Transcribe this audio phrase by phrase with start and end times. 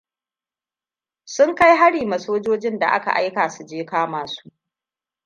[1.33, 4.51] Su kai hari ma sojojin da aka aika suje kama su.